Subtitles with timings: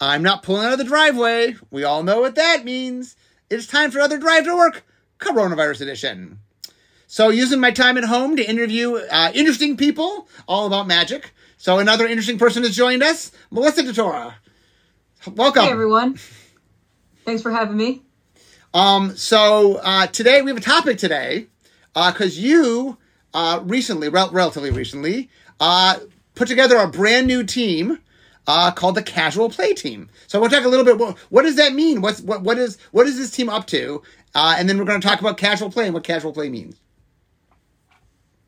[0.00, 1.56] I'm not pulling out of the driveway.
[1.70, 3.16] We all know what that means.
[3.50, 4.84] It's time for other drive to work,
[5.18, 6.38] coronavirus edition.
[7.06, 11.32] So, using my time at home to interview uh, interesting people all about magic.
[11.58, 14.34] So, another interesting person has joined us, Melissa DeTora.
[15.34, 15.64] Welcome.
[15.64, 16.18] Hey, everyone.
[17.26, 18.02] Thanks for having me.
[18.72, 21.48] Um, so, uh, today we have a topic today
[21.92, 22.98] because uh, you
[23.34, 25.28] uh, recently, rel- relatively recently,
[25.58, 25.98] uh,
[26.34, 27.98] put together a brand new team
[28.50, 30.08] uh, called the Casual Play Team.
[30.26, 30.98] So I want to talk a little bit.
[30.98, 32.00] What, what does that mean?
[32.00, 34.02] What's what what is what is this team up to?
[34.34, 36.74] Uh, and then we're going to talk about casual play and what casual play means.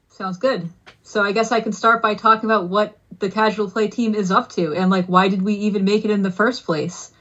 [0.09, 0.69] Sounds good.
[1.05, 4.31] So I guess I can start by talking about what the Casual Play Team is
[4.31, 7.13] up to and like why did we even make it in the first place?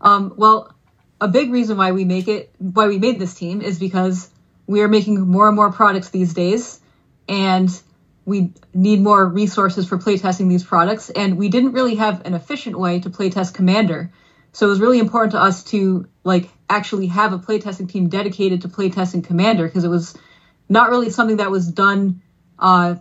[0.00, 0.74] Um, well,
[1.20, 4.30] a big reason why we make it, why we made this team, is because
[4.66, 6.80] we are making more and more products these days,
[7.28, 7.70] and
[8.26, 11.08] we need more resources for playtesting these products.
[11.08, 14.10] And we didn't really have an efficient way to playtest Commander,
[14.56, 18.62] so it was really important to us to like actually have a playtesting team dedicated
[18.62, 20.16] to playtesting Commander because it was
[20.66, 22.22] not really something that was done
[22.58, 22.94] uh,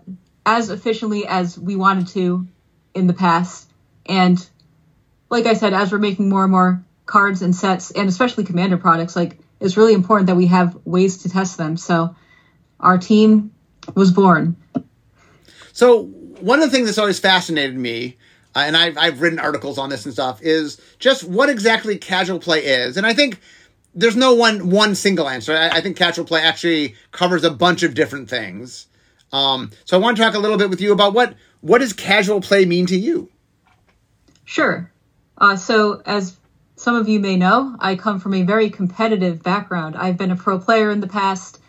[0.45, 2.45] as efficiently as we wanted to
[2.93, 3.71] in the past.
[4.05, 4.45] And
[5.29, 8.75] like I said, as we're making more and more cards and sets, and especially Commander
[8.75, 11.77] products, like it's really important that we have ways to test them.
[11.77, 12.17] So
[12.81, 13.53] our team
[13.95, 14.57] was born.
[15.75, 16.03] So
[16.39, 18.15] one of the things that's always fascinated me,
[18.55, 22.39] uh, and I've I've written articles on this and stuff, is just what exactly casual
[22.39, 22.95] play is.
[22.95, 23.41] And I think
[23.93, 25.53] there's no one one single answer.
[25.53, 28.87] I, I think casual play actually covers a bunch of different things.
[29.33, 31.91] Um, so I want to talk a little bit with you about what what does
[31.91, 33.29] casual play mean to you.
[34.45, 34.89] Sure.
[35.37, 36.37] Uh, so as
[36.77, 39.97] some of you may know, I come from a very competitive background.
[39.97, 41.59] I've been a pro player in the past,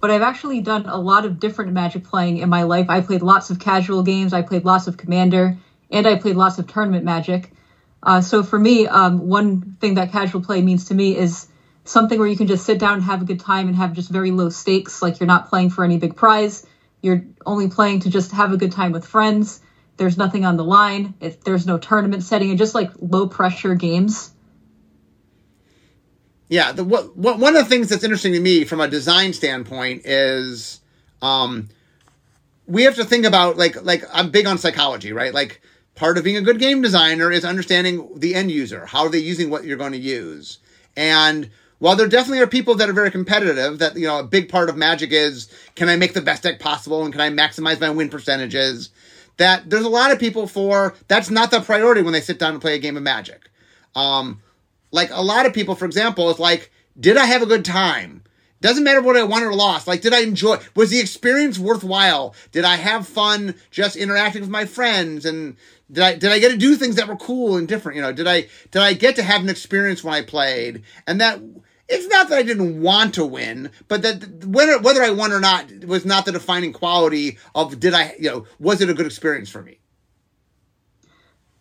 [0.00, 2.86] but I've actually done a lot of different Magic playing in my life.
[2.88, 5.58] I played lots of casual games, I played lots of Commander,
[5.90, 7.50] and I played lots of tournament Magic.
[8.02, 11.48] Uh, so for me, um, one thing that casual play means to me is
[11.84, 14.10] something where you can just sit down and have a good time and have just
[14.10, 15.02] very low stakes.
[15.02, 16.64] Like you're not playing for any big prize.
[17.02, 19.60] You're only playing to just have a good time with friends.
[19.96, 21.14] There's nothing on the line.
[21.20, 24.32] If there's no tournament setting and just like low pressure games.
[26.48, 29.32] Yeah, the what, what one of the things that's interesting to me from a design
[29.32, 30.80] standpoint is
[31.20, 31.68] um
[32.66, 35.34] we have to think about like like I'm big on psychology, right?
[35.34, 35.60] Like
[35.94, 38.86] part of being a good game designer is understanding the end user.
[38.86, 40.58] How are they using what you're going to use?
[40.96, 44.48] And while there definitely are people that are very competitive, that you know a big
[44.48, 47.80] part of Magic is can I make the best deck possible and can I maximize
[47.80, 48.90] my win percentages?
[49.36, 52.54] That there's a lot of people for that's not the priority when they sit down
[52.54, 53.50] to play a game of Magic.
[53.94, 54.42] Um,
[54.90, 58.22] like a lot of people, for example, is like, did I have a good time?
[58.60, 59.86] Doesn't matter what I won or lost.
[59.86, 60.58] Like, did I enjoy?
[60.74, 62.34] Was the experience worthwhile?
[62.50, 65.24] Did I have fun just interacting with my friends?
[65.24, 65.56] And
[65.92, 67.96] did I did I get to do things that were cool and different?
[67.96, 70.82] You know, did I did I get to have an experience when I played?
[71.06, 71.40] And that
[71.88, 75.40] it's not that I didn't want to win, but that whether whether I won or
[75.40, 79.06] not was not the defining quality of did I you know was it a good
[79.06, 79.78] experience for me.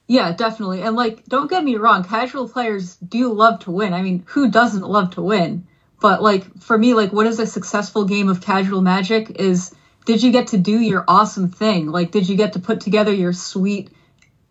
[0.08, 0.82] Yeah, definitely.
[0.82, 3.94] And like, don't get me wrong, casual players do love to win.
[3.94, 5.68] I mean, who doesn't love to win?
[6.00, 9.74] But like for me, like what is a successful game of casual magic is
[10.06, 11.88] did you get to do your awesome thing?
[11.88, 13.90] Like did you get to put together your sweet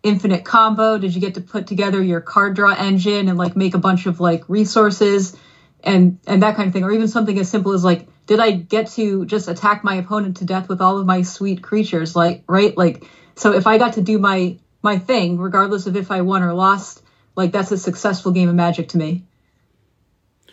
[0.03, 0.97] infinite combo?
[0.97, 4.05] Did you get to put together your card draw engine and like make a bunch
[4.05, 5.35] of like resources
[5.83, 6.83] and and that kind of thing?
[6.83, 10.37] Or even something as simple as like did I get to just attack my opponent
[10.37, 12.15] to death with all of my sweet creatures?
[12.15, 12.77] Like right?
[12.77, 16.43] Like so if I got to do my my thing, regardless of if I won
[16.43, 17.01] or lost.
[17.35, 19.23] Like that's a successful game of Magic to me.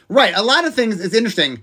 [0.09, 0.35] Right.
[0.37, 1.01] A lot of things.
[1.01, 1.63] It's interesting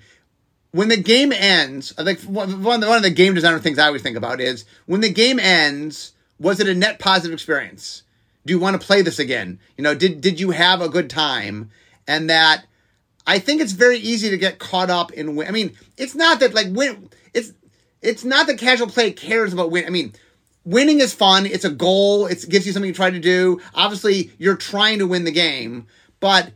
[0.71, 1.93] when the game ends.
[1.97, 5.01] I think one one of the game designer things I always think about is when
[5.01, 6.13] the game ends.
[6.39, 8.01] Was it a net positive experience?
[8.47, 9.59] Do you want to play this again?
[9.77, 11.69] You know, did did you have a good time?
[12.07, 12.65] And that
[13.27, 15.47] I think it's very easy to get caught up in win.
[15.47, 17.09] I mean, it's not that like win.
[17.33, 17.53] It's
[18.01, 19.85] it's not that casual play cares about win.
[19.85, 20.13] I mean,
[20.65, 21.45] winning is fun.
[21.45, 22.27] It's a goal.
[22.27, 23.59] It gives you something to try to do.
[23.73, 25.87] Obviously, you're trying to win the game,
[26.19, 26.51] but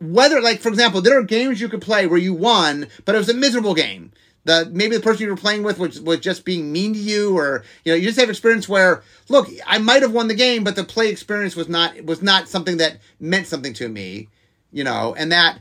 [0.00, 3.18] whether, like, for example, there are games you could play where you won, but it
[3.18, 4.12] was a miserable game.
[4.44, 7.36] The, maybe the person you were playing with was, was just being mean to you
[7.36, 10.64] or you know you just have experience where look i might have won the game
[10.64, 14.28] but the play experience was not was not something that meant something to me
[14.72, 15.58] you know and that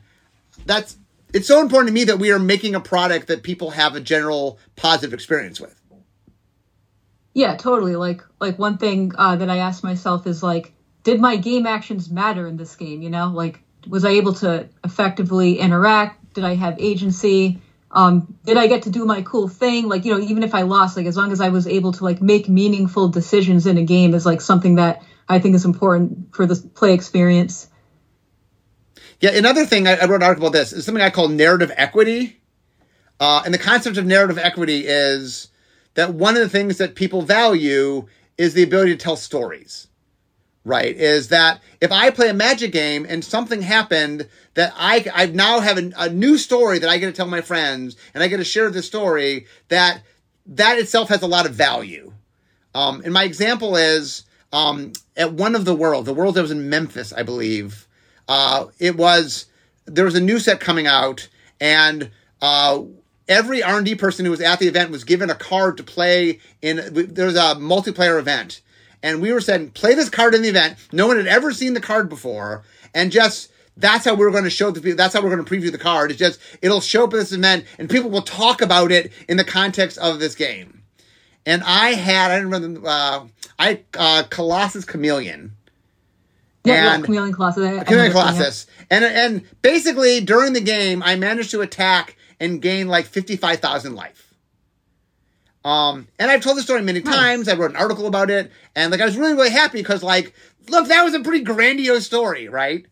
[0.65, 0.95] that's
[1.33, 4.00] it's so important to me that we are making a product that people have a
[4.00, 5.76] general positive experience with
[7.37, 7.95] yeah, totally.
[7.95, 10.73] Like like one thing uh, that I asked myself is like,
[11.03, 13.03] did my game actions matter in this game?
[13.03, 16.33] You know, like was I able to effectively interact?
[16.33, 17.61] Did I have agency?
[17.91, 19.87] Um, did I get to do my cool thing?
[19.87, 22.03] Like, you know, even if I lost, like as long as I was able to
[22.03, 26.33] like make meaningful decisions in a game is like something that I think is important
[26.33, 27.69] for the play experience.
[29.19, 31.71] Yeah, another thing I, I wrote an article about this is something I call narrative
[31.77, 32.41] equity.
[33.19, 35.49] Uh, and the concept of narrative equity is
[35.97, 38.07] that one of the things that people value
[38.38, 39.88] is the ability to tell stories
[40.67, 40.97] right?
[40.97, 45.61] Is that if i play a magic game and something happened that i i now
[45.61, 48.38] have a, a, new story that i get to tell my friends and i get
[48.38, 50.01] to share the story that
[50.45, 52.13] that itself has a lot of value.
[52.73, 54.23] Um, and my example is
[54.53, 57.88] um, at one of the world the world that was in memphis i believe
[58.27, 59.45] uh, it was
[59.85, 61.29] there was a new set coming out
[61.61, 62.11] and
[62.41, 62.81] uh,
[63.27, 66.77] every r&d person who was at the event was given a card to play in
[66.94, 68.62] there was a multiplayer event
[69.03, 70.77] and we were saying, play this card in the event.
[70.91, 72.63] No one had ever seen the card before,
[72.94, 74.97] and just that's how we're going to show the people.
[74.97, 76.12] That's how we're going to preview the card.
[76.12, 79.38] It's just it'll show up at this event, and people will talk about it in
[79.38, 80.83] the context of this game.
[81.45, 83.27] And I had I didn't remember uh,
[83.59, 85.53] I uh, Colossus Chameleon.
[86.65, 87.83] Yeah, and, yeah, Chameleon Colossus.
[87.83, 93.05] Chameleon Colossus, and and basically during the game, I managed to attack and gain like
[93.05, 94.33] fifty five thousand life.
[95.65, 97.49] Um, and I've told the story many times.
[97.49, 100.33] I wrote an article about it, and like I was really, really happy because, like,
[100.69, 102.85] look, that was a pretty grandiose story, right?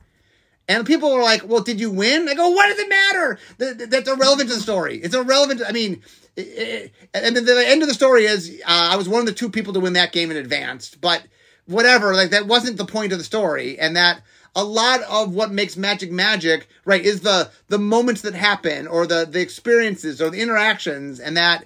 [0.67, 3.39] And people were like, "Well, did you win?" I go, "What does it matter?
[3.57, 4.97] That's irrelevant to the story.
[4.97, 5.59] It's irrelevant.
[5.59, 6.01] To, I mean,
[6.35, 9.25] it, it, and then the end of the story is uh, I was one of
[9.25, 11.23] the two people to win that game in advance, but
[11.67, 12.13] whatever.
[12.13, 14.21] Like that wasn't the point of the story, and that
[14.55, 19.05] a lot of what makes magic magic, right, is the the moments that happen or
[19.05, 21.65] the the experiences or the interactions, and that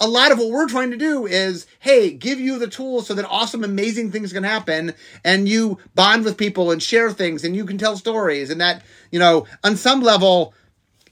[0.00, 3.14] a lot of what we're trying to do is, hey, give you the tools so
[3.14, 4.92] that awesome, amazing things can happen
[5.24, 8.82] and you bond with people and share things and you can tell stories and that,
[9.12, 10.52] you know, on some level,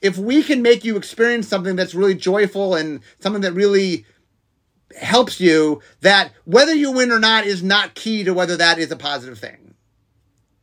[0.01, 4.05] if we can make you experience something that's really joyful and something that really
[5.01, 8.91] helps you, that whether you win or not is not key to whether that is
[8.91, 9.62] a positive thing.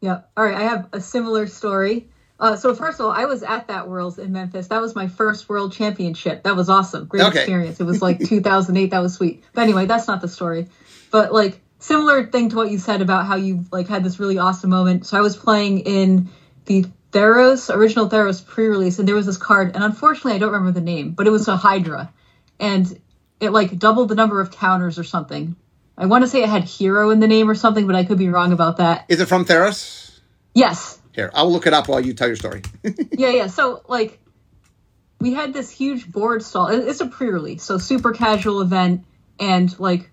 [0.01, 0.21] Yeah.
[0.37, 0.55] All right.
[0.55, 2.09] I have a similar story.
[2.39, 4.67] Uh, so first of all, I was at that Worlds in Memphis.
[4.67, 6.43] That was my first World Championship.
[6.43, 7.05] That was awesome.
[7.05, 7.39] Great okay.
[7.39, 7.79] experience.
[7.79, 8.91] It was like 2008.
[8.91, 9.43] That was sweet.
[9.53, 10.67] But anyway, that's not the story.
[11.11, 14.37] But like similar thing to what you said about how you like had this really
[14.37, 15.05] awesome moment.
[15.05, 16.29] So I was playing in
[16.65, 20.71] the Theros original Theros pre-release, and there was this card, and unfortunately I don't remember
[20.71, 22.13] the name, but it was a Hydra,
[22.59, 22.99] and
[23.39, 25.55] it like doubled the number of counters or something.
[25.99, 28.17] I want to say it had hero in the name or something, but I could
[28.17, 29.05] be wrong about that.
[29.09, 30.19] Is it from Theros?
[30.53, 30.97] Yes.
[31.11, 32.61] Here, I'll look it up while you tell your story.
[33.11, 33.47] yeah, yeah.
[33.47, 34.17] So like,
[35.19, 36.67] we had this huge board stall.
[36.67, 39.03] It's a pre-release, so super casual event,
[39.37, 40.09] and like,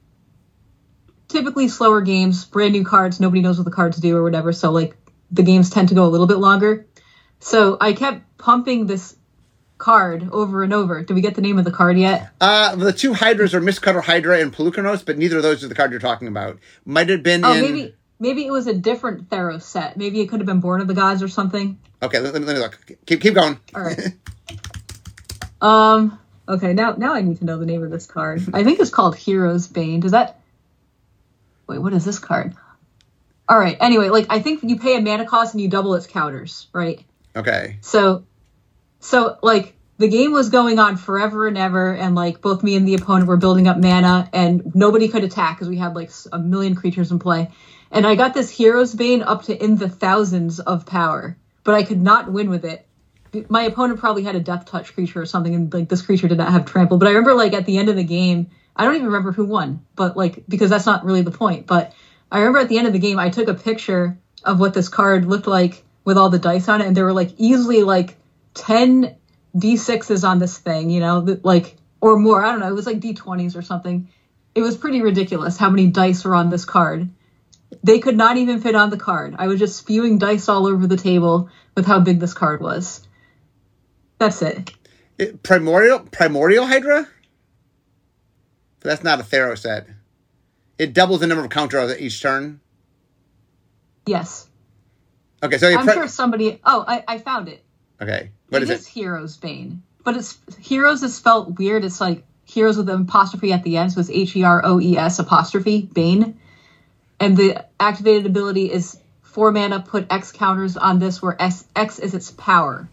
[1.29, 4.53] typically slower games, brand new cards, nobody knows what the cards do or whatever.
[4.53, 4.97] So like,
[5.31, 6.87] the games tend to go a little bit longer.
[7.39, 9.15] So I kept pumping this
[9.79, 11.03] card over and over.
[11.03, 12.31] Did we get the name of the card yet?
[12.41, 15.75] Uh, the two Hydras are Mistcutter Hydra and Polukranos, but neither of those are the
[15.75, 16.59] card you're talking about.
[16.85, 17.61] Might have been oh, in...
[17.61, 19.97] maybe Maybe it was a different Theros set.
[19.97, 21.79] Maybe it could have been Born of the Gods or something.
[22.03, 22.79] Okay, let, let me look.
[23.05, 23.59] Keep keep going.
[23.75, 24.01] All right.
[25.61, 26.19] um.
[26.49, 26.73] Okay.
[26.73, 28.43] Now now I need to know the name of this card.
[28.55, 30.01] I think it's called Heroes' Bane.
[30.01, 30.41] Does that?
[31.67, 31.79] Wait.
[31.79, 32.55] What is this card?
[33.49, 33.77] All right.
[33.81, 37.05] Anyway, like I think you pay a mana cost and you double its counters, right?
[37.35, 37.77] Okay.
[37.83, 38.25] So,
[39.07, 42.87] so like the game was going on forever and ever, and like both me and
[42.87, 46.39] the opponent were building up mana, and nobody could attack because we had like a
[46.39, 47.51] million creatures in play.
[47.91, 51.85] And I got this Heroes' Bane up to in the thousands of power, but I
[51.85, 52.87] could not win with it.
[53.49, 56.39] My opponent probably had a Death Touch creature or something, and like this creature did
[56.39, 56.99] not have trample.
[56.99, 59.45] But I remember like at the end of the game, I don't even remember who
[59.45, 61.67] won, but like because that's not really the point.
[61.67, 61.95] But
[62.31, 64.89] I remember at the end of the game, I took a picture of what this
[64.89, 68.17] card looked like with all the dice on it, and there were like easily like
[68.57, 69.17] ten
[69.55, 72.45] d6s on this thing, you know, like or more.
[72.45, 72.69] I don't know.
[72.69, 74.09] It was like d20s or something.
[74.55, 77.09] It was pretty ridiculous how many dice were on this card.
[77.83, 79.35] They could not even fit on the card.
[79.39, 83.07] I was just spewing dice all over the table with how big this card was.
[84.19, 84.73] That's it.
[85.19, 87.07] it primordial primordial Hydra?
[88.81, 89.89] But That's not a Theros set.
[90.79, 92.61] It doubles the number of counters each turn.
[94.07, 94.49] Yes.
[95.43, 96.61] Okay, so I'm pre- sure somebody.
[96.65, 97.66] Oh, I, I found it.
[98.01, 98.91] Okay, what it is, is it?
[98.91, 101.85] Heroes' Bane, but it's Heroes is spelled weird.
[101.85, 104.81] It's like Heroes with an apostrophe at the end, so it's H E R O
[104.81, 106.39] E S apostrophe Bane
[107.19, 109.81] and the activated ability is four mana.
[109.81, 112.89] Put X counters on this, where S, X is its power.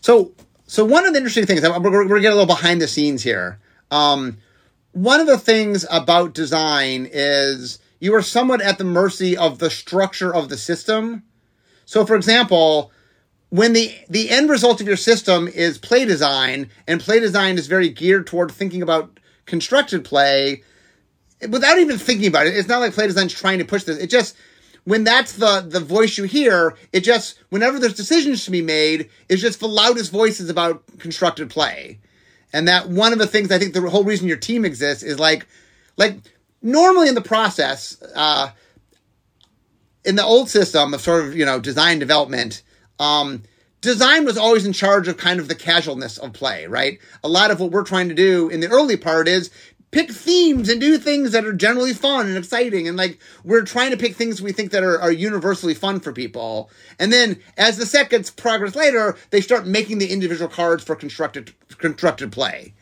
[0.00, 0.32] So,
[0.66, 2.88] so one of the interesting things we're, we're going to get a little behind the
[2.88, 3.58] scenes here.
[3.90, 4.38] Um,
[4.92, 9.70] one of the things about design is you are somewhat at the mercy of the
[9.70, 11.24] structure of the system.
[11.86, 12.92] So, for example,
[13.48, 17.68] when the the end result of your system is play design and play design is
[17.68, 20.62] very geared toward thinking about constructed play
[21.48, 23.98] without even thinking about it it's not like play design's trying to push this.
[23.98, 24.36] It just
[24.84, 29.08] when that's the the voice you hear it just whenever there's decisions to be made
[29.28, 32.00] it's just the loudest voices about constructed play.
[32.52, 35.20] And that one of the things i think the whole reason your team exists is
[35.20, 35.46] like
[35.96, 36.16] like
[36.62, 38.50] normally in the process uh
[40.06, 42.62] in the old system of sort of you know design development
[42.98, 43.42] um,
[43.80, 46.98] design was always in charge of kind of the casualness of play, right?
[47.22, 49.50] A lot of what we're trying to do in the early part is
[49.92, 52.88] pick themes and do things that are generally fun and exciting.
[52.88, 56.12] And like, we're trying to pick things we think that are, are universally fun for
[56.12, 56.70] people.
[56.98, 61.54] And then as the gets progress later, they start making the individual cards for constructed,
[61.78, 62.74] constructed play.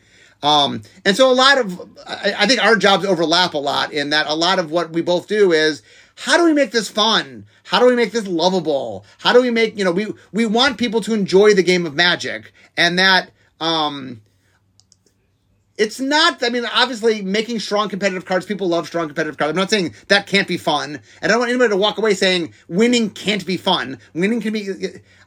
[0.43, 4.09] Um, and so a lot of, I, I think our jobs overlap a lot in
[4.09, 5.81] that a lot of what we both do is
[6.15, 7.45] how do we make this fun?
[7.63, 9.05] How do we make this lovable?
[9.19, 11.95] How do we make, you know, we, we want people to enjoy the game of
[11.95, 14.21] magic and that, um,
[15.77, 19.49] it's not, I mean, obviously making strong competitive cards, people love strong competitive cards.
[19.49, 21.01] I'm not saying that can't be fun.
[21.21, 23.99] And I don't want anybody to walk away saying winning can't be fun.
[24.13, 24.69] Winning can be,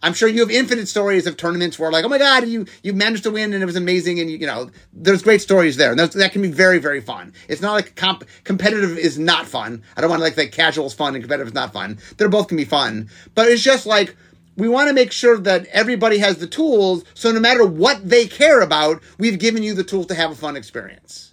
[0.02, 2.94] I'm sure you have infinite stories of tournaments where like, oh my God, you, you
[2.94, 4.20] managed to win and it was amazing.
[4.20, 5.90] And you, you know, there's great stories there.
[5.90, 7.34] And that can be very, very fun.
[7.48, 9.82] It's not like comp, competitive is not fun.
[9.96, 11.98] I don't want to like, like casual is fun and competitive is not fun.
[12.16, 14.16] They're both can be fun, but it's just like,
[14.58, 18.26] we want to make sure that everybody has the tools so no matter what they
[18.26, 21.32] care about we've given you the tools to have a fun experience.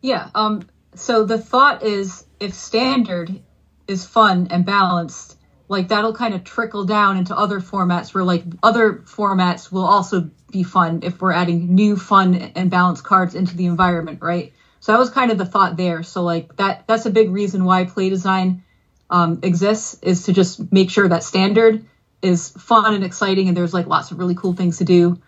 [0.00, 3.40] Yeah um so the thought is if standard
[3.86, 5.36] is fun and balanced
[5.68, 10.30] like that'll kind of trickle down into other formats where like other formats will also
[10.50, 14.54] be fun if we're adding new fun and balanced cards into the environment right?
[14.80, 16.02] So that was kind of the thought there.
[16.02, 18.64] So like that that's a big reason why play design
[19.10, 21.84] um, exists is to just make sure that standard
[22.22, 25.20] is fun and exciting and there's like lots of really cool things to do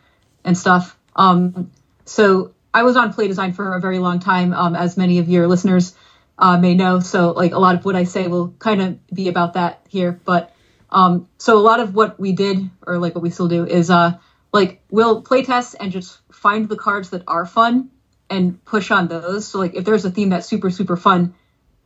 [0.44, 0.98] and stuff.
[1.16, 1.70] Um,
[2.04, 5.28] so I was on play design for a very long time, um, as many of
[5.28, 5.94] your listeners
[6.38, 7.00] uh, may know.
[7.00, 10.20] So like a lot of what I say will kind of be about that here.
[10.24, 10.54] But
[10.90, 13.90] um, so a lot of what we did, or like what we still do, is
[13.90, 14.18] uh,
[14.52, 17.90] like we'll play test and just find the cards that are fun
[18.28, 19.46] and push on those.
[19.46, 21.34] So like if there's a theme that's super super fun,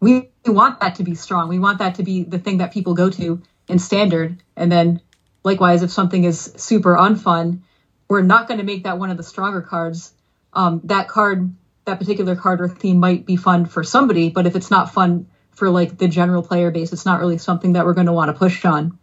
[0.01, 1.49] we want that to be strong.
[1.49, 4.43] We want that to be the thing that people go to in standard.
[4.57, 5.01] And then
[5.43, 7.61] likewise, if something is super unfun,
[8.09, 10.13] we're not going to make that one of the stronger cards.
[10.53, 14.57] Um, that card, that particular card or theme might be fun for somebody, but if
[14.57, 17.95] it's not fun for like the general player base, it's not really something that we're
[17.95, 18.99] going to want to push on.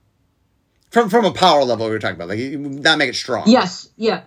[0.89, 3.43] From from a power level, we were talking about, like not make it strong.
[3.47, 4.23] Yes, yeah,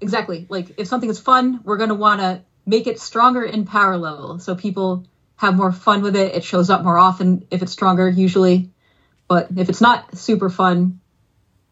[0.00, 0.46] exactly.
[0.48, 3.96] Like if something is fun, we're going to want to make it stronger in power
[3.96, 6.34] level, so people have more fun with it.
[6.34, 8.70] It shows up more often if it's stronger, usually.
[9.32, 11.00] But if it's not super fun,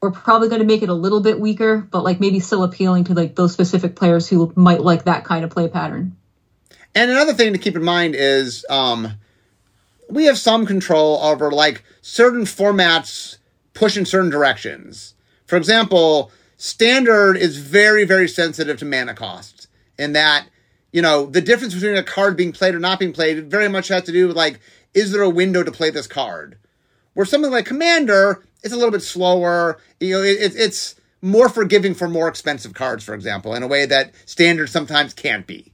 [0.01, 3.05] we're probably going to make it a little bit weaker, but like maybe still appealing
[3.05, 6.17] to like those specific players who might like that kind of play pattern.
[6.95, 9.13] And another thing to keep in mind is um,
[10.09, 13.37] we have some control over like certain formats
[13.75, 15.13] push in certain directions.
[15.45, 20.47] For example, standard is very, very sensitive to mana costs in that,
[20.93, 23.89] you know, the difference between a card being played or not being played very much
[23.89, 24.61] has to do with like,
[24.95, 26.57] is there a window to play this card?
[27.15, 29.79] Where something like Commander is a little bit slower.
[29.99, 33.87] You know, it, it's more forgiving for more expensive cards, for example, in a way
[33.87, 35.73] that standard sometimes can't be.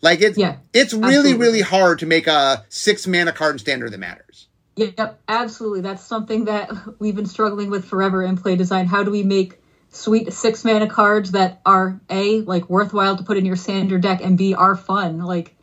[0.00, 1.34] Like it's yeah, it's really absolutely.
[1.38, 4.48] really hard to make a six mana card in standard that matters.
[4.74, 5.82] Yep, absolutely.
[5.82, 8.86] That's something that we've been struggling with forever in play design.
[8.86, 9.60] How do we make
[9.90, 14.20] sweet six mana cards that are a like worthwhile to put in your standard deck
[14.22, 15.20] and b are fun?
[15.20, 15.54] Like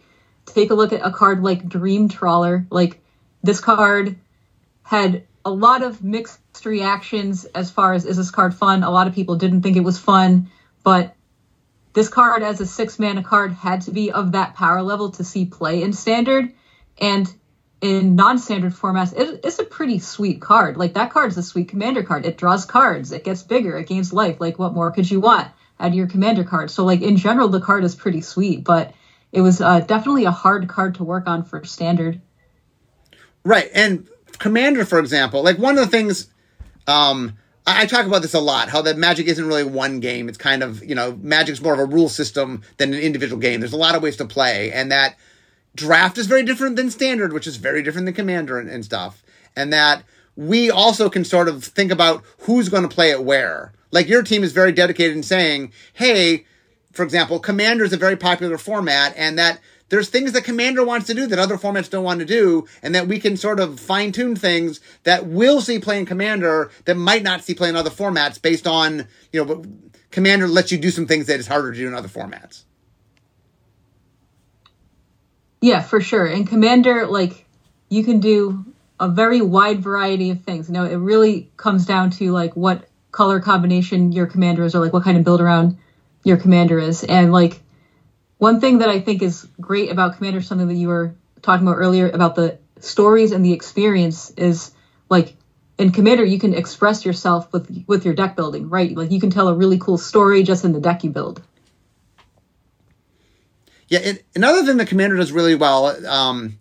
[0.45, 2.65] take a look at a card like Dream Trawler.
[2.69, 3.01] Like
[3.43, 4.17] this card
[4.89, 8.81] had a lot of mixed reactions as far as is this card fun?
[8.81, 10.49] A lot of people didn't think it was fun,
[10.83, 11.15] but
[11.93, 15.23] this card as a six mana card had to be of that power level to
[15.23, 16.51] see play in standard.
[16.99, 17.31] And
[17.81, 20.75] in non-standard formats, it, it's a pretty sweet card.
[20.75, 22.25] Like that card is a sweet commander card.
[22.25, 23.11] It draws cards.
[23.11, 23.77] It gets bigger.
[23.77, 24.37] It gains life.
[24.41, 26.71] Like what more could you want out of your commander card?
[26.71, 28.95] So like in general, the card is pretty sweet, but
[29.31, 32.19] it was uh, definitely a hard card to work on for standard.
[33.45, 36.27] Right, and Commander, for example, like one of the things,
[36.87, 40.29] um, I, I talk about this a lot, how that Magic isn't really one game.
[40.29, 43.59] It's kind of, you know, Magic's more of a rule system than an individual game.
[43.59, 45.15] There's a lot of ways to play, and that
[45.75, 49.23] draft is very different than standard, which is very different than Commander and, and stuff.
[49.55, 50.03] And that
[50.35, 53.73] we also can sort of think about who's going to play it where.
[53.91, 56.45] Like your team is very dedicated in saying, hey,
[56.91, 59.59] for example, Commander is a very popular format, and that
[59.89, 62.95] there's things that Commander wants to do that other formats don't want to do, and
[62.95, 66.95] that we can sort of fine tune things that we'll see play in Commander that
[66.95, 69.63] might not see play in other formats based on, you know,
[70.11, 72.63] Commander lets you do some things that is harder to do in other formats.
[75.61, 76.25] Yeah, for sure.
[76.25, 77.45] And Commander, like,
[77.89, 78.65] you can do
[78.99, 80.69] a very wide variety of things.
[80.69, 84.79] You know, it really comes down to like what color combination your commander is or
[84.79, 85.77] like what kind of build around
[86.23, 87.03] your commander is.
[87.03, 87.59] And like
[88.39, 91.77] one thing that I think is great about Commander, something that you were talking about
[91.77, 94.71] earlier about the stories and the experience is
[95.09, 95.35] like
[95.77, 98.95] in Commander, you can express yourself with with your deck building, right?
[98.95, 101.41] Like you can tell a really cool story just in the deck you build.
[103.89, 105.87] Yeah, another thing that Commander does really well.
[106.07, 106.59] Um,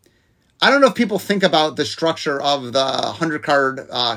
[0.61, 4.16] I don't know if people think about the structure of the hundred card, uh,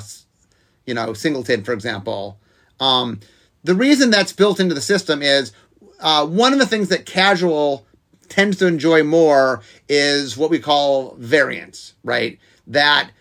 [0.88, 2.40] you know, singleton, for example.
[2.80, 3.20] Um,
[3.64, 5.52] the reason that's built into the system is
[6.02, 7.86] uh, one of the things that casual
[8.28, 12.40] tends to enjoy more is what we call variance, right?
[12.68, 13.12] That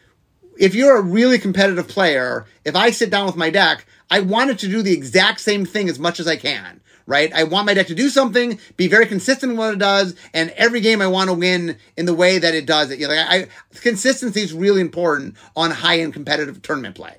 [0.58, 4.50] if you're a really competitive player, if I sit down with my deck, I want
[4.50, 7.32] it to do the exact same thing as much as I can, right?
[7.32, 10.50] I want my deck to do something, be very consistent in what it does, and
[10.50, 12.99] every game I want to win in the way that it does it.
[12.99, 13.46] You know, like I,
[13.80, 17.16] consistency is really important on high end competitive tournament play.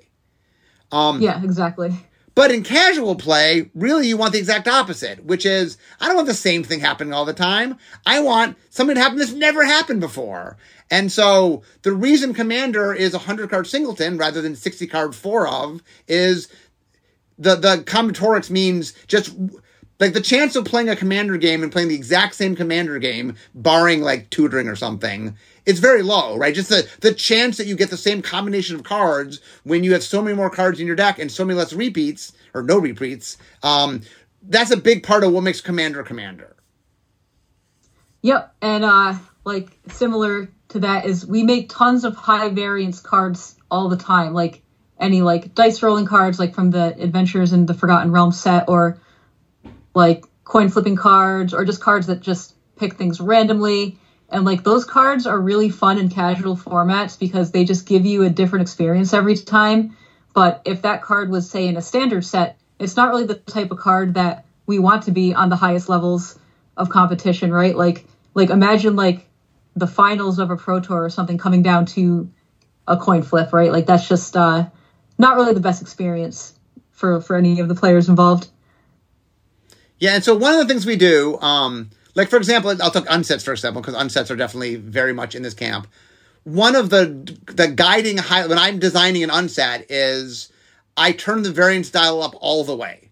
[0.91, 1.95] Um, yeah, exactly.
[2.33, 6.27] But in casual play, really you want the exact opposite, which is I don't want
[6.27, 7.77] the same thing happening all the time.
[8.05, 10.57] I want something to happen that's never happened before.
[10.89, 15.47] And so the reason Commander is a 100 card singleton rather than 60 card four
[15.47, 16.47] of is
[17.37, 19.35] the, the combinatorics means just
[19.99, 23.35] like the chance of playing a commander game and playing the exact same commander game,
[23.53, 26.55] barring like tutoring or something, it's very low, right?
[26.55, 30.03] Just the, the chance that you get the same combination of cards when you have
[30.03, 33.37] so many more cards in your deck and so many less repeats or no repeats.
[33.63, 34.01] Um,
[34.41, 36.55] that's a big part of what makes Commander Commander.
[38.23, 39.15] Yep, and uh,
[39.45, 44.33] like similar to that is we make tons of high variance cards all the time,
[44.33, 44.61] like
[44.99, 48.99] any like dice rolling cards, like from the Adventures in the Forgotten Realms set, or
[49.95, 53.97] like coin flipping cards, or just cards that just pick things randomly.
[54.31, 58.23] And like those cards are really fun in casual formats because they just give you
[58.23, 59.95] a different experience every time.
[60.33, 63.71] But if that card was, say, in a standard set, it's not really the type
[63.71, 66.39] of card that we want to be on the highest levels
[66.77, 67.75] of competition, right?
[67.75, 69.27] Like, like imagine like
[69.75, 72.31] the finals of a pro tour or something coming down to
[72.87, 73.71] a coin flip, right?
[73.71, 74.67] Like that's just uh,
[75.17, 76.53] not really the best experience
[76.91, 78.47] for for any of the players involved.
[79.99, 83.05] Yeah, and so one of the things we do, um, like for example, I'll talk
[83.05, 85.87] unsets for example, because unsets are definitely very much in this camp.
[86.43, 90.51] One of the the guiding high when I'm designing an unset is
[90.97, 93.09] I turn the variance dial up all the way.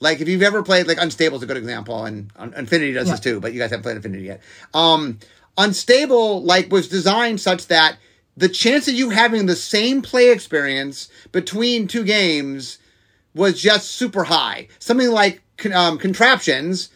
[0.00, 3.14] Like if you've ever played like Unstable is a good example, and Infinity does yeah.
[3.14, 4.42] this too, but you guys haven't played Infinity yet.
[4.72, 5.18] Um,
[5.56, 7.98] Unstable like was designed such that
[8.36, 12.78] the chance of you having the same play experience between two games
[13.34, 14.68] was just super high.
[14.78, 15.42] Something like
[15.74, 16.90] um, contraptions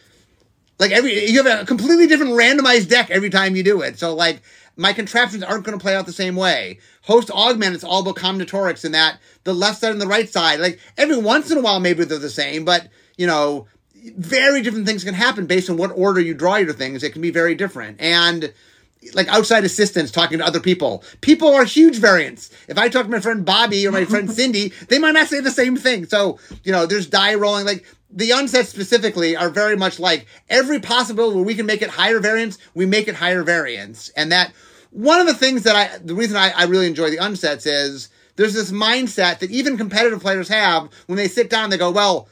[0.78, 3.98] like every you have a completely different randomized deck every time you do it.
[3.98, 4.42] So like
[4.76, 6.78] my contraptions aren't going to play out the same way.
[7.02, 10.60] Host augment, it's all about combinatorics and that the left side and the right side.
[10.60, 13.66] Like every once in a while, maybe they're the same, but you know,
[14.16, 17.02] very different things can happen based on what order you draw your things.
[17.02, 18.00] It can be very different.
[18.00, 18.52] And
[19.14, 21.02] like outside assistance talking to other people.
[21.20, 22.50] People are huge variants.
[22.68, 25.40] If I talk to my friend Bobby or my friend Cindy, they might not say
[25.40, 26.06] the same thing.
[26.06, 27.66] So, you know, there's die rolling.
[27.66, 31.90] Like the unsets specifically are very much like every possibility where we can make it
[31.90, 34.10] higher variance, we make it higher variance.
[34.10, 34.52] And that
[34.90, 38.10] one of the things that I, the reason I, I really enjoy the unsets is
[38.36, 42.28] there's this mindset that even competitive players have when they sit down, they go, well,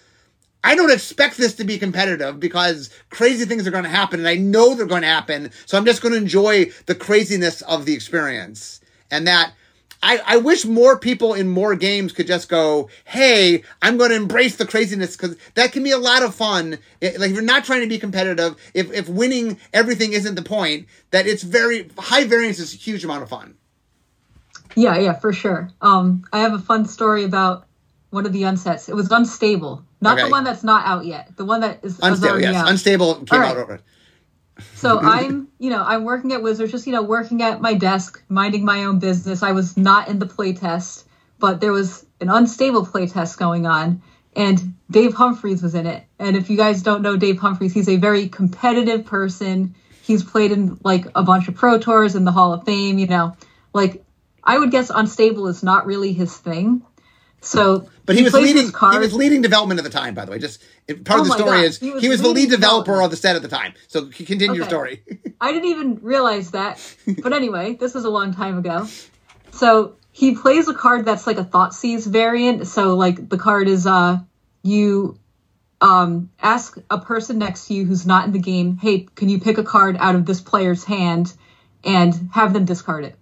[0.63, 4.29] I don't expect this to be competitive because crazy things are going to happen and
[4.29, 5.51] I know they're going to happen.
[5.65, 8.81] So I'm just going to enjoy the craziness of the experience.
[9.11, 9.55] And that
[10.03, 14.17] I, I wish more people in more games could just go, hey, I'm going to
[14.17, 16.79] embrace the craziness because that can be a lot of fun.
[17.01, 20.43] It, like if you're not trying to be competitive, if, if winning everything isn't the
[20.43, 23.57] point, that it's very high variance is a huge amount of fun.
[24.75, 25.71] Yeah, yeah, for sure.
[25.83, 27.67] Um, I have a fun story about
[28.11, 28.89] one of the unsets.
[28.89, 30.27] It was unstable, not okay.
[30.27, 31.37] the one that's not out yet.
[31.37, 32.41] The one that is unstable.
[32.41, 32.71] Yes, out.
[32.71, 33.57] unstable came right.
[33.57, 33.81] out
[34.75, 38.23] so I'm, you know, I'm working at Wizards, just, you know, working at my desk,
[38.29, 39.43] minding my own business.
[39.43, 41.05] I was not in the playtest,
[41.39, 44.03] but there was an unstable playtest going on,
[44.37, 46.05] and Dave Humpherys was in it.
[46.19, 49.75] And if you guys don't know Dave Humpherys, he's a very competitive person.
[50.03, 53.07] He's played in like a bunch of pro tours in the Hall of Fame, you
[53.07, 53.37] know.
[53.73, 54.05] Like
[54.43, 56.83] I would guess unstable is not really his thing.
[57.41, 58.67] So, but he, was leading.
[58.67, 60.41] He was leading development at the time, by the way.
[60.41, 60.61] Just
[61.05, 63.09] part Oh of the story God, is he was he was the lead developer of
[63.13, 63.75] the set at the time.
[63.87, 65.05] So continue your story.
[65.41, 66.81] I didn't even realize that.
[67.23, 68.89] But anyway, this was a long time ago.
[69.53, 72.67] So he plays a card that's like a Thoughtseize variant.
[72.67, 74.19] So like the card is uh
[74.65, 75.17] you
[75.81, 79.39] um ask a person next to you who's not in the game, hey, can you
[79.39, 81.33] pick a card out of this player's hand
[81.85, 83.15] and have them discard it?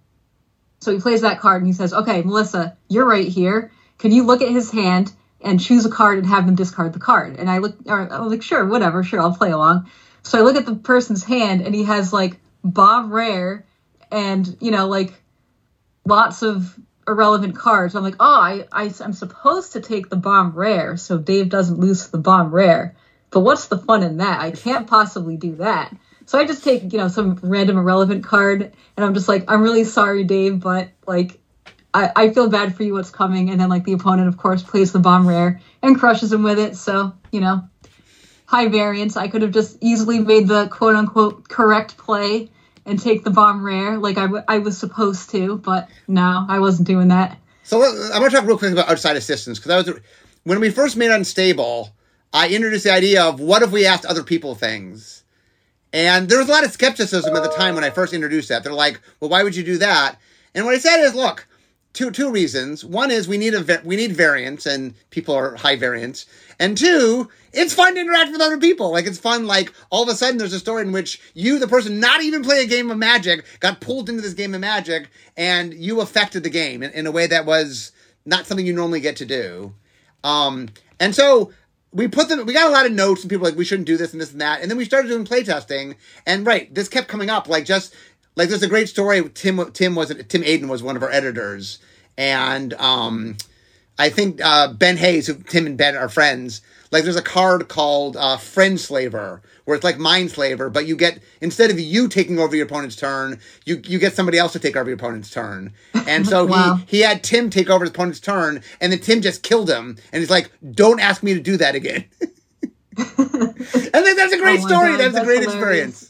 [0.81, 3.71] So he plays that card and he says, Okay, Melissa, you're right here.
[3.99, 6.99] Can you look at his hand and choose a card and have them discard the
[6.99, 7.37] card?
[7.37, 9.89] And I look, or I'm like, sure, whatever, sure, I'll play along.
[10.23, 13.65] So I look at the person's hand and he has like bomb rare
[14.11, 15.13] and, you know, like
[16.05, 17.95] lots of irrelevant cards.
[17.95, 21.79] I'm like, oh, I, I, I'm supposed to take the bomb rare so Dave doesn't
[21.79, 22.95] lose the bomb rare.
[23.31, 24.39] But what's the fun in that?
[24.39, 25.95] I can't possibly do that.
[26.25, 28.61] So I just take, you know, some random irrelevant card
[28.95, 31.39] and I'm just like, I'm really sorry, Dave, but like,
[31.93, 33.49] I, I feel bad for you what's coming.
[33.49, 36.59] And then like the opponent, of course, plays the bomb rare and crushes him with
[36.59, 36.75] it.
[36.75, 37.67] So, you know,
[38.45, 39.17] high variance.
[39.17, 42.49] I could have just easily made the quote unquote correct play
[42.85, 46.59] and take the bomb rare like I, w- I was supposed to, but no, I
[46.59, 47.37] wasn't doing that.
[47.63, 50.01] So I'm going to talk real quick about outside assistance because I was
[50.43, 51.93] when we first made Unstable,
[52.33, 55.23] I introduced the idea of what if we asked other people things,
[55.93, 58.63] and there was a lot of skepticism at the time when I first introduced that.
[58.63, 60.15] They're like, "Well, why would you do that?"
[60.55, 61.47] And what I said is, "Look,
[61.93, 62.85] two two reasons.
[62.85, 66.25] One is we need a we need variance, and people are high variance,
[66.59, 68.91] and two, it's fun to interact with other people.
[68.91, 69.47] Like it's fun.
[69.47, 72.43] Like all of a sudden, there's a story in which you, the person not even
[72.43, 76.43] playing a game of Magic, got pulled into this game of Magic, and you affected
[76.43, 77.91] the game in, in a way that was
[78.25, 79.73] not something you normally get to do.
[80.23, 81.53] Um, and so
[81.91, 83.97] we put them, we got a lot of notes and people like, we shouldn't do
[83.97, 84.61] this and this and that.
[84.61, 85.95] And then we started doing playtesting.
[86.27, 87.47] And right, this kept coming up.
[87.47, 87.95] Like just,
[88.39, 89.21] like there's a great story.
[89.35, 91.77] Tim, Tim was, Tim Aten was one of our editors.
[92.17, 93.37] And, um,
[93.99, 97.67] I think, uh, Ben Hayes, who Tim and Ben are friends, like there's a card
[97.67, 102.39] called, uh, Friend Slaver, where it's like Mindslaver, but you get, instead of you taking
[102.39, 105.73] over your opponent's turn, you, you get somebody else to take over your opponent's turn.
[106.07, 106.75] And so Wow.
[106.87, 109.97] he, he had Tim take over his opponent's turn, and then Tim just killed him.
[110.11, 112.05] And he's like, "Don't ask me to do that again."
[112.97, 114.91] and then that's a great Oh story.
[114.91, 115.53] God, that's, a great hilarious.
[115.53, 116.08] experience.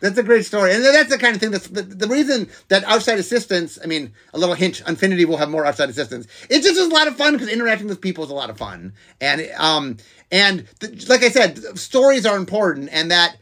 [0.00, 2.84] That's a great story, and that's the kind of thing that's the, the reason that
[2.84, 3.78] outside assistance.
[3.82, 6.26] I mean, a little hint: Infinity will have more outside assistance.
[6.48, 8.58] It just is a lot of fun because interacting with people is a lot of
[8.58, 9.96] fun, and um,
[10.30, 13.38] and the, like I said, stories are important, and that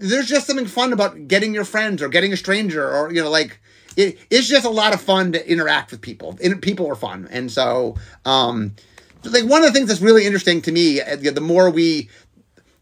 [0.00, 3.30] there's just something fun about getting your friends or getting a stranger or you know
[3.30, 3.60] like
[3.96, 7.52] it, it's just a lot of fun to interact with people people are fun and
[7.52, 8.74] so um
[9.24, 12.08] like one of the things that's really interesting to me uh, the more we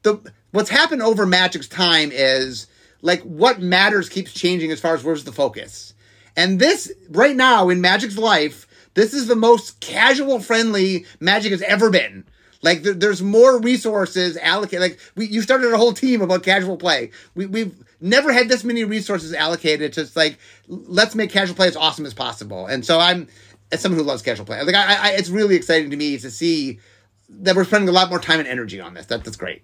[0.02, 2.68] the what's happened over magic's time is
[3.02, 5.94] like what matters keeps changing as far as where's the focus
[6.36, 11.62] and this right now in magic's life this is the most casual friendly magic has
[11.62, 12.24] ever been
[12.62, 14.80] like there, there's more resources allocated.
[14.80, 17.10] Like we, you started a whole team about casual play.
[17.34, 21.76] We, we've never had this many resources allocated to like let's make casual play as
[21.76, 22.66] awesome as possible.
[22.66, 23.28] And so I'm
[23.70, 26.30] as someone who loves casual play, like I, I it's really exciting to me to
[26.30, 26.80] see
[27.28, 29.06] that we're spending a lot more time and energy on this.
[29.06, 29.62] That that's great.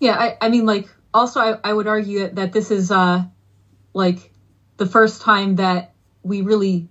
[0.00, 3.24] Yeah, I, I mean, like, also, I, I would argue that, this is, uh,
[3.94, 4.32] like,
[4.76, 6.88] the first time that we really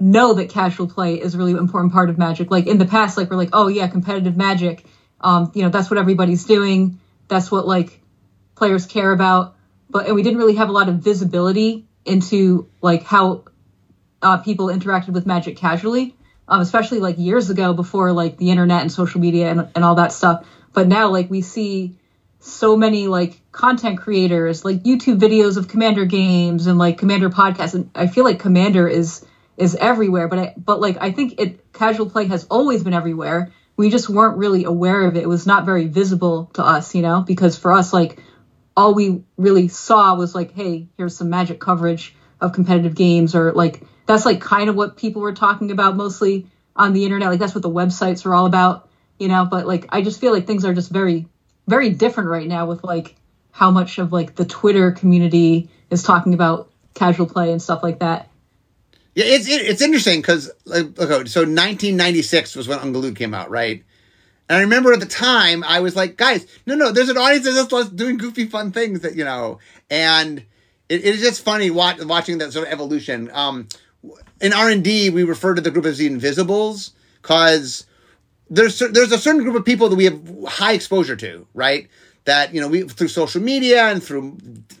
[0.00, 2.50] know that casual play is a really important part of Magic.
[2.50, 4.86] Like, in the past, like, we're like, oh, yeah, competitive Magic,
[5.20, 7.00] um, you know, that's what everybody's doing.
[7.28, 8.00] That's what, like,
[8.54, 9.56] players care about.
[9.90, 13.44] But, and we didn't really have a lot of visibility into, like, how
[14.24, 16.16] uh, people interacted with Magic casually,
[16.48, 19.96] um, especially like years ago before like the internet and social media and, and all
[19.96, 20.46] that stuff.
[20.72, 21.98] But now like we see
[22.44, 27.74] so many like content creators, like YouTube videos of Commander games and like Commander podcasts,
[27.74, 29.24] and I feel like Commander is
[29.56, 30.28] is everywhere.
[30.28, 33.50] But I, but like I think it casual play has always been everywhere.
[33.76, 35.22] We just weren't really aware of it.
[35.22, 38.22] It was not very visible to us, you know, because for us like
[38.76, 43.52] all we really saw was like, hey, here's some magic coverage of competitive games, or
[43.52, 47.30] like that's like kind of what people were talking about mostly on the internet.
[47.30, 49.46] Like that's what the websites are all about, you know.
[49.46, 51.26] But like I just feel like things are just very,
[51.66, 53.16] very different right now with like
[53.50, 58.00] how much of like the Twitter community is talking about casual play and stuff like
[58.00, 58.28] that.
[59.14, 63.50] Yeah, it's it, it's interesting because like okay, so 1996 was when Unglued came out,
[63.50, 63.84] right?
[64.48, 67.44] And I remember at the time I was like, guys, no, no, there's an audience
[67.44, 70.40] that just doing goofy, fun things that you know, and
[70.88, 73.30] it, it is just funny watch, watching that sort of evolution.
[73.32, 73.68] Um,
[74.40, 77.86] in R and D, we refer to the group as the Invisibles because
[78.50, 81.88] there's there's a certain group of people that we have high exposure to, right?
[82.24, 84.38] That you know we through social media and through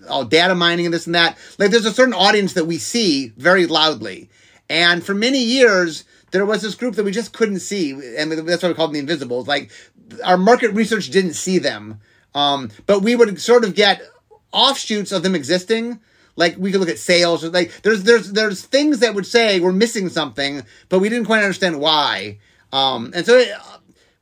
[0.08, 1.38] all data mining and this and that.
[1.58, 4.30] Like there's a certain audience that we see very loudly,
[4.68, 8.62] and for many years there was this group that we just couldn't see, and that's
[8.62, 9.46] why we called them the Invisibles.
[9.46, 9.70] Like
[10.24, 12.00] our market research didn't see them,
[12.34, 14.02] um, but we would sort of get
[14.52, 16.00] offshoots of them existing.
[16.36, 19.60] Like we could look at sales, or like there's there's there's things that would say
[19.60, 22.38] we're missing something, but we didn't quite understand why.
[22.74, 23.48] Um, and so it,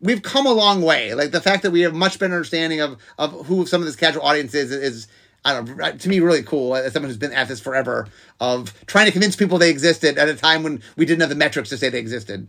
[0.02, 1.14] we've come a long way.
[1.14, 3.96] Like the fact that we have much better understanding of of who some of this
[3.96, 5.08] casual audience is is
[5.42, 8.06] I don't know, to me really cool as someone who's been at this forever
[8.38, 11.34] of trying to convince people they existed at a time when we didn't have the
[11.34, 12.46] metrics to say they existed.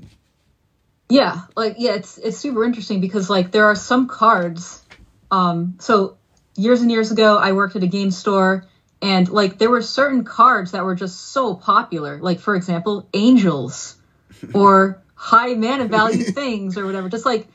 [1.08, 4.84] Yeah, like yeah, it's it's super interesting because like there are some cards.
[5.32, 6.18] Um, so
[6.58, 8.66] years and years ago, I worked at a game store,
[9.02, 12.20] and like there were certain cards that were just so popular.
[12.20, 13.96] Like for example, angels,
[14.54, 17.08] or high mana value things, or whatever.
[17.08, 17.48] Just like,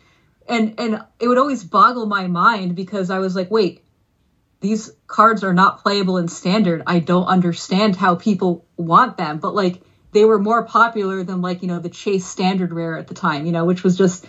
[0.48, 3.85] and and it would always boggle my mind because I was like, wait,
[4.61, 6.83] these cards are not playable in standard.
[6.87, 11.61] I don't understand how people want them, but like they were more popular than like,
[11.61, 14.24] you know, the chase standard rare at the time, you know, which was just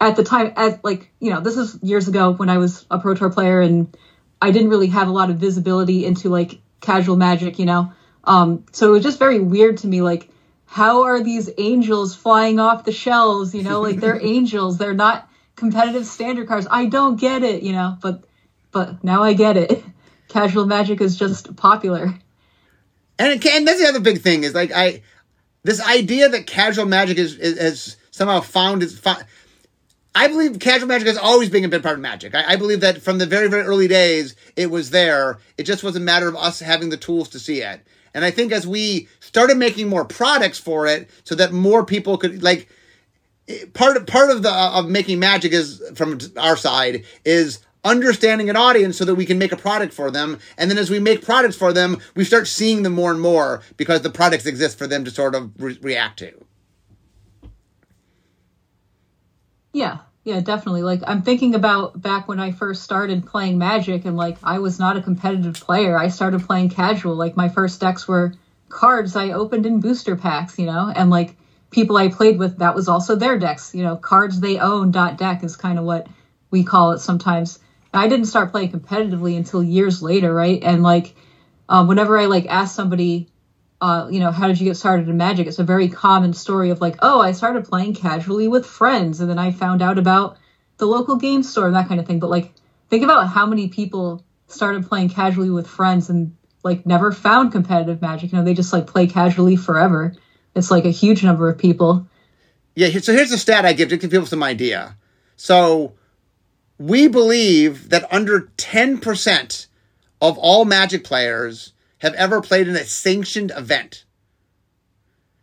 [0.00, 3.00] at the time as like, you know, this is years ago when I was a
[3.00, 3.96] Pro Tour player and
[4.40, 7.92] I didn't really have a lot of visibility into like casual magic, you know.
[8.22, 10.30] Um so it was just very weird to me like
[10.66, 15.28] how are these angels flying off the shelves, you know, like they're angels, they're not
[15.56, 16.66] competitive standard cards.
[16.70, 18.24] I don't get it, you know, but
[18.72, 19.84] but now I get it.
[20.28, 22.12] Casual magic is just popular.
[23.18, 25.02] And it can, and that's the other big thing is like I,
[25.62, 29.00] this idea that casual magic is, is has somehow found its.
[30.16, 32.34] I believe casual magic has always been a big part of magic.
[32.34, 35.38] I, I, believe that from the very very early days it was there.
[35.56, 37.80] It just was a matter of us having the tools to see it.
[38.14, 42.16] And I think as we started making more products for it, so that more people
[42.16, 42.68] could like
[43.74, 48.48] part of part of the uh, of making magic is from our side is understanding
[48.48, 50.38] an audience so that we can make a product for them.
[50.56, 53.62] And then as we make products for them, we start seeing them more and more
[53.76, 56.32] because the products exist for them to sort of re- react to.
[59.72, 60.82] Yeah, yeah, definitely.
[60.82, 64.78] Like I'm thinking about back when I first started playing Magic and like I was
[64.78, 65.98] not a competitive player.
[65.98, 67.14] I started playing casual.
[67.14, 68.32] Like my first decks were
[68.70, 71.36] cards I opened in booster packs, you know, and like
[71.70, 75.18] people I played with, that was also their decks, you know, cards they own dot
[75.18, 76.06] deck is kind of what
[76.50, 77.58] we call it sometimes.
[77.92, 80.60] I didn't start playing competitively until years later, right?
[80.62, 81.14] And like,
[81.68, 83.28] uh, whenever I like ask somebody,
[83.84, 85.46] uh, you know, how did you get started in Magic?
[85.46, 89.28] It's a very common story of like, oh, I started playing casually with friends, and
[89.28, 90.38] then I found out about
[90.78, 92.18] the local game store and that kind of thing.
[92.18, 92.54] But like,
[92.88, 98.00] think about how many people started playing casually with friends and like never found competitive
[98.00, 98.32] Magic.
[98.32, 100.14] You know, they just like play casually forever.
[100.54, 102.06] It's like a huge number of people.
[102.74, 102.88] Yeah.
[103.00, 104.96] So here's a stat I give to give people some idea.
[105.36, 105.92] So
[106.78, 109.66] we believe that under 10%
[110.22, 111.73] of all Magic players
[112.04, 114.04] have ever played in a sanctioned event.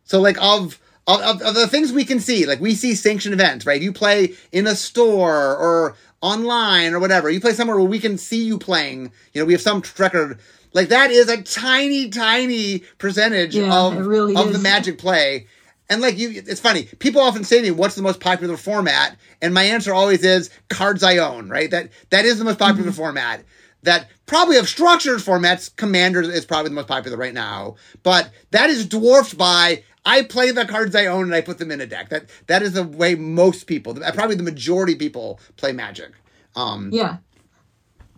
[0.03, 3.65] So, like, of, of, of the things we can see, like, we see sanctioned events,
[3.65, 3.81] right?
[3.81, 7.31] You play in a store or online or whatever.
[7.31, 9.11] You play somewhere where we can see you playing.
[9.33, 10.39] You know, we have some record.
[10.71, 15.47] Like, that is a tiny, tiny percentage yeah, of, really of the Magic play.
[15.89, 16.83] And like you, it's funny.
[16.99, 20.49] People often say to me, "What's the most popular format?" And my answer always is
[20.69, 21.49] cards I own.
[21.49, 21.69] Right?
[21.69, 22.95] That that is the most popular mm-hmm.
[22.95, 23.43] format.
[23.83, 27.75] That probably of structured formats, Commander is probably the most popular right now.
[28.03, 31.71] But that is dwarfed by I play the cards I own and I put them
[31.71, 32.09] in a deck.
[32.09, 36.11] That that is the way most people, probably the majority people, play Magic.
[36.55, 37.17] Um, yeah,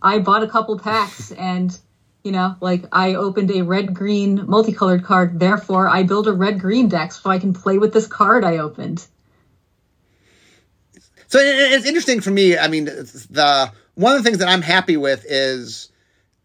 [0.01, 1.77] I bought a couple packs and
[2.23, 6.59] you know, like I opened a red green multicolored card, therefore I build a red
[6.59, 9.05] green deck so I can play with this card I opened.
[11.27, 12.57] So it's interesting for me.
[12.57, 15.89] I mean, the one of the things that I'm happy with is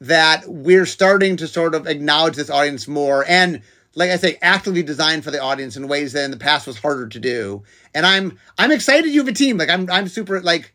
[0.00, 3.62] that we're starting to sort of acknowledge this audience more and
[3.94, 6.78] like I say, actively design for the audience in ways that in the past was
[6.78, 7.64] harder to do.
[7.94, 9.58] And I'm I'm excited you have a team.
[9.58, 10.72] Like I'm I'm super like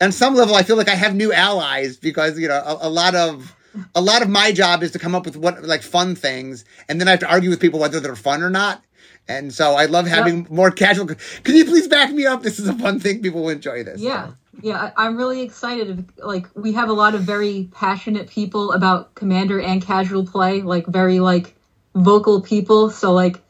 [0.00, 2.90] on some level, I feel like I have new allies because you know a, a,
[2.90, 3.54] lot of
[3.94, 7.00] a lot of my job is to come up with what like fun things, and
[7.00, 8.82] then I have to argue with people whether they're fun or not.
[9.28, 11.06] And so I love having more casual.
[11.06, 12.42] Can you please back me up?
[12.42, 13.22] This is a fun thing.
[13.22, 14.00] People will enjoy this.
[14.00, 14.28] Yeah.
[14.28, 14.36] So.
[14.62, 16.12] Yeah, I'm really excited.
[16.18, 20.86] Like we have a lot of very passionate people about commander and casual play, like
[20.86, 21.56] very like
[21.96, 22.88] vocal people.
[22.88, 23.42] So like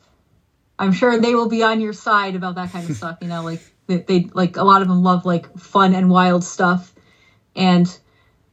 [0.79, 3.45] I'm sure they will be on your side about that kind of stuff, you know,
[3.45, 6.95] like they, they like a lot of them love like fun and wild stuff,
[7.55, 7.99] and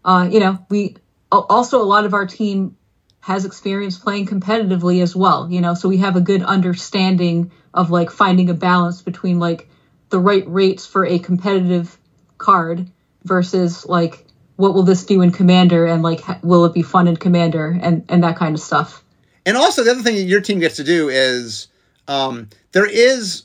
[0.04, 0.98] uh, you know we
[1.32, 2.76] also a lot of our team
[3.22, 5.50] has experience playing competitively as well.
[5.50, 9.70] You know, so we have a good understanding of like finding a balance between like
[10.10, 11.98] the right rates for a competitive
[12.40, 12.90] card
[13.24, 14.26] versus like
[14.56, 18.04] what will this do in commander and like will it be fun in commander and
[18.10, 19.04] and that kind of stuff
[19.46, 21.68] and also the other thing your team gets to do is
[22.08, 23.44] um, there is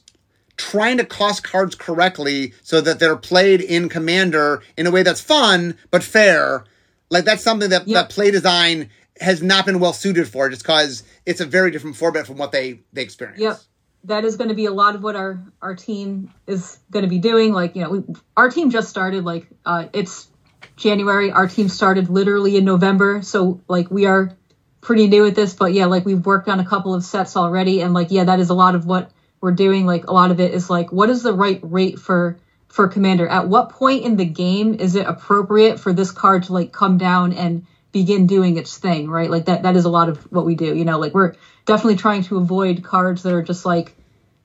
[0.56, 5.20] trying to cost cards correctly so that they're played in Commander in a way that's
[5.20, 6.64] fun but fair.
[7.10, 7.94] Like that's something that, Yep.
[7.94, 11.96] that play design has not been well suited for, just because it's a very different
[11.96, 13.40] format from what they they experience.
[13.40, 13.60] Yep.
[14.04, 17.08] That is going to be a lot of what our our team is going to
[17.08, 17.52] be doing.
[17.52, 19.24] Like you know, we, our team just started.
[19.24, 20.28] Like uh, it's
[20.76, 21.30] January.
[21.30, 23.22] Our team started literally in November.
[23.22, 24.36] So like we are
[24.80, 25.54] pretty new at this.
[25.54, 28.40] But yeah, like we've worked on a couple of sets already, and like yeah, that
[28.40, 29.86] is a lot of what we're doing.
[29.86, 32.38] Like a lot of it is like what is the right rate for
[32.68, 33.26] for commander?
[33.26, 36.98] At what point in the game is it appropriate for this card to like come
[36.98, 39.30] down and begin doing its thing, right?
[39.30, 40.74] Like that that is a lot of what we do.
[40.76, 43.94] You know, like we're definitely trying to avoid cards that are just like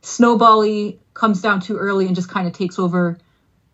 [0.01, 3.17] snowbally comes down too early and just kind of takes over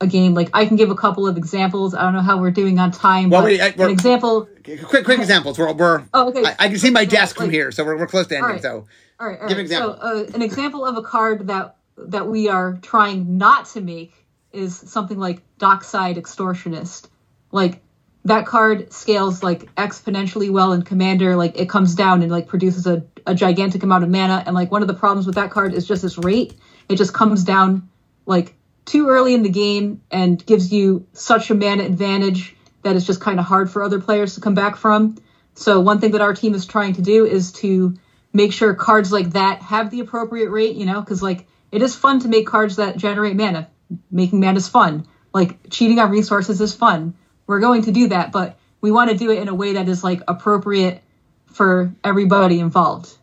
[0.01, 0.33] a game.
[0.33, 1.93] Like I can give a couple of examples.
[1.93, 4.47] I don't know how we're doing on time, Well, but wait, I- an example.
[4.63, 5.59] Quick, quick examples.
[5.59, 6.43] We're, we're Oh, okay.
[6.43, 8.49] I, I can see my desk from here, so we're, we're close to ending.
[8.53, 8.61] right.
[8.61, 8.88] So
[9.19, 9.69] All right, all Give an right.
[9.71, 14.13] So, uh, an example of a card that that we are trying not to make
[14.51, 17.07] is something like Dockside Extortionist.
[17.51, 17.81] Like
[18.25, 21.35] that card scales like exponentially well in Commander.
[21.35, 24.43] Like it comes down and like produces a, a gigantic amount of mana.
[24.45, 26.55] And like one of the problems with that card is just its rate.
[26.89, 27.88] It just comes down
[28.25, 33.05] like too early in the game and gives you such a mana advantage that it's
[33.05, 35.17] just kind of hard for other players to come back from.
[35.53, 37.95] So one thing that our team is trying to do is to
[38.33, 41.95] make sure cards like that have the appropriate rate, you know, because like it is
[41.95, 43.69] fun to make cards that generate mana.
[44.09, 45.07] Making mana is fun.
[45.31, 47.13] Like cheating on resources is fun.
[47.47, 49.88] We're going to do that, but we want to do it in a way that
[49.88, 51.01] is like appropriate
[51.45, 53.17] for everybody involved.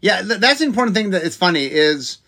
[0.00, 2.18] Yeah, th- that's the important thing that it's funny is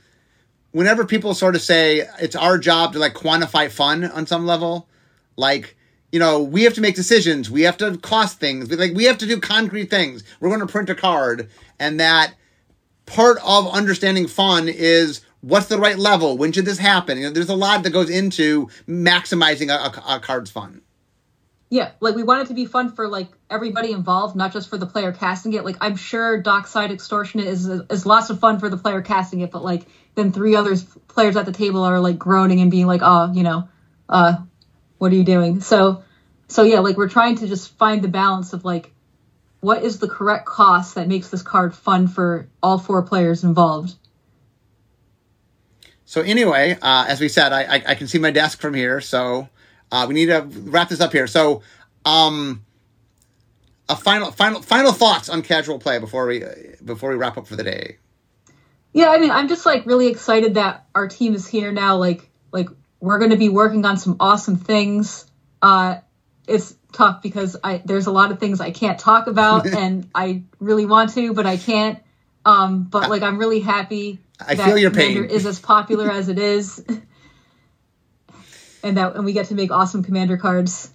[0.72, 4.88] whenever people sort of say it's our job to like quantify fun on some level,
[5.36, 5.76] like
[6.12, 9.04] you know we have to make decisions, we have to cost things, we, like we
[9.04, 10.24] have to do concrete things.
[10.40, 12.34] We're going to print a card, and that
[13.06, 17.18] part of understanding fun is what's the right level, when should this happen?
[17.18, 20.82] You know, there's a lot that goes into maximizing a, a, a card's fun.
[21.72, 24.76] Yeah, like we want it to be fun for like everybody involved, not just for
[24.76, 25.64] the player casting it.
[25.64, 29.52] Like I'm sure Dockside Extortionist is is lots of fun for the player casting it,
[29.52, 33.02] but like then three others players at the table are like groaning and being like,
[33.04, 33.68] "Oh, you know,
[34.08, 34.38] uh,
[34.98, 36.02] what are you doing?" So,
[36.48, 38.92] so yeah, like we're trying to just find the balance of like
[39.60, 43.94] what is the correct cost that makes this card fun for all four players involved.
[46.04, 49.00] So anyway, uh, as we said, I, I I can see my desk from here,
[49.00, 49.48] so
[49.92, 51.26] uh, we need to wrap this up here.
[51.26, 51.62] So,
[52.04, 52.64] um,
[53.88, 56.44] a final final final thoughts on casual play before we
[56.84, 57.98] before we wrap up for the day.
[58.92, 61.96] Yeah, I mean, I'm just like really excited that our team is here now.
[61.96, 62.68] Like, like
[63.00, 65.26] we're going to be working on some awesome things.
[65.62, 65.98] Uh,
[66.48, 70.42] it's tough because I there's a lot of things I can't talk about, and I
[70.58, 72.00] really want to, but I can't.
[72.44, 74.18] Um, but like, I'm really happy.
[74.44, 75.30] I that feel your Commander pain.
[75.30, 76.84] is as popular as it is,
[78.82, 80.90] and that and we get to make awesome Commander cards.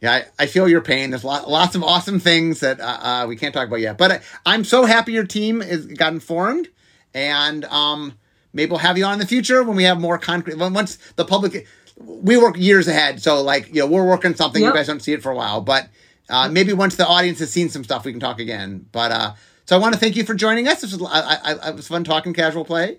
[0.00, 1.10] Yeah, I, I feel your pain.
[1.10, 3.96] There's lot, lots of awesome things that uh, uh, we can't talk about yet.
[3.96, 6.68] But I, I'm so happy your team is got informed,
[7.14, 8.18] and um,
[8.52, 10.58] maybe we'll have you on in the future when we have more concrete.
[10.58, 11.66] when- Once the public,
[11.98, 14.62] we work years ahead, so like you know we're working something.
[14.62, 15.88] You guys don't see it for a while, but
[16.28, 18.84] uh, maybe once the audience has seen some stuff, we can talk again.
[18.92, 19.32] But uh,
[19.64, 20.82] so I want to thank you for joining us.
[20.82, 22.98] This was I, I, it was fun talking casual play,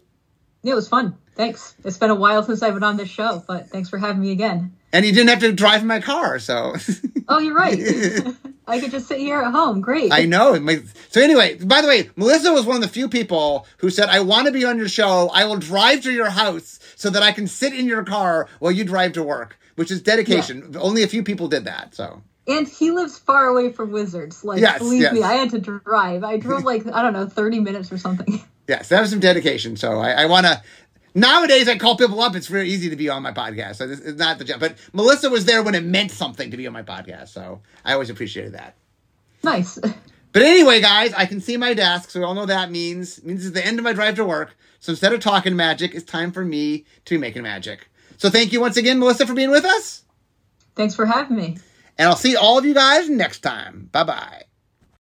[0.66, 1.16] Yeah, it was fun.
[1.36, 1.76] Thanks.
[1.84, 4.32] It's been a while since I've been on this show, but thanks for having me
[4.32, 4.74] again.
[4.92, 6.76] and you didn't have to drive my car, so.
[7.28, 7.80] Oh, you're right.
[8.68, 9.82] I could just sit here at home.
[9.82, 10.12] Great.
[10.14, 10.54] I know.
[11.10, 14.20] So anyway, by the way, Melissa was one of the few people who said, "I
[14.20, 15.30] want to be on your show.
[15.34, 18.72] I will drive to your house so that I can sit in your car while
[18.72, 20.76] you drive to work." Which is dedication.
[20.80, 21.96] Only a few people did that.
[21.96, 24.44] So And he lives far away from Wizards.
[24.44, 25.14] Like, Yes, believe yes.
[25.14, 26.24] me, I had to drive.
[26.24, 28.40] I drove like I don't know, thirty minutes or something.
[28.68, 29.76] yes, that was some dedication.
[29.78, 30.62] So I, I want to.
[31.18, 32.36] Nowadays, I call people up.
[32.36, 33.76] It's very easy to be on my podcast.
[33.78, 34.60] So this is not the job.
[34.60, 37.30] But Melissa was there when it meant something to be on my podcast.
[37.30, 38.76] So I always appreciated that.
[39.44, 39.80] nice.
[40.36, 43.26] But anyway, guys, I can see my desk, so we all know that means it
[43.26, 44.58] means it's the end of my drive to work.
[44.82, 47.88] So instead of talking magic, it's time for me to be making magic.
[48.18, 50.04] So thank you once again, Melissa, for being with us.
[50.76, 51.58] Thanks for having me.
[51.98, 53.88] And I'll see all of you guys next time.
[53.94, 54.45] Bye bye.